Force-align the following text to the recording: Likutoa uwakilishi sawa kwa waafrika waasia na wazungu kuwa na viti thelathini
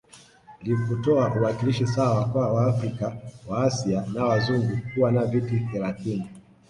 Likutoa 0.61 1.33
uwakilishi 1.39 1.87
sawa 1.87 2.25
kwa 2.25 2.53
waafrika 2.53 3.17
waasia 3.47 4.05
na 4.13 4.25
wazungu 4.25 4.79
kuwa 4.95 5.11
na 5.11 5.25
viti 5.25 5.59
thelathini 5.59 6.29